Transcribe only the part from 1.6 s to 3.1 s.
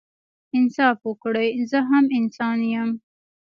زه هم انسان يم